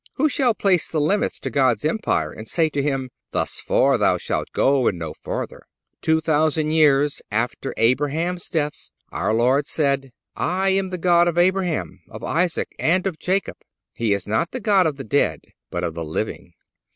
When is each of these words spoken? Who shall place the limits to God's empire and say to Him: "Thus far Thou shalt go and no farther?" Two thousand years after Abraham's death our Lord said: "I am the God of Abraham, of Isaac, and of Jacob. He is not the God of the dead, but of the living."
Who 0.15 0.29
shall 0.29 0.55
place 0.55 0.89
the 0.89 0.99
limits 0.99 1.39
to 1.41 1.51
God's 1.51 1.85
empire 1.85 2.31
and 2.31 2.47
say 2.47 2.69
to 2.69 2.81
Him: 2.81 3.11
"Thus 3.29 3.59
far 3.59 3.99
Thou 3.99 4.17
shalt 4.17 4.51
go 4.51 4.87
and 4.87 4.97
no 4.97 5.13
farther?" 5.13 5.61
Two 6.01 6.19
thousand 6.21 6.71
years 6.71 7.21
after 7.29 7.75
Abraham's 7.77 8.49
death 8.49 8.89
our 9.11 9.31
Lord 9.31 9.67
said: 9.67 10.09
"I 10.35 10.69
am 10.69 10.87
the 10.87 10.97
God 10.97 11.27
of 11.27 11.37
Abraham, 11.37 12.01
of 12.09 12.23
Isaac, 12.23 12.73
and 12.79 13.05
of 13.05 13.19
Jacob. 13.19 13.57
He 13.93 14.11
is 14.11 14.27
not 14.27 14.49
the 14.49 14.59
God 14.59 14.87
of 14.87 14.95
the 14.95 15.03
dead, 15.03 15.41
but 15.69 15.83
of 15.83 15.93
the 15.93 16.03
living." 16.03 16.53